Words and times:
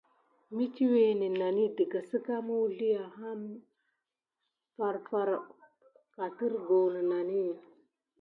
Mitiwé 0.55 1.03
nenani 1.19 1.63
dəga 1.77 2.01
səza 2.09 2.35
migueliw 2.45 2.99
amtaŋ 3.05 3.39
farfar, 4.75 5.29
katerguh 6.13 6.87
nənani. 6.93 7.43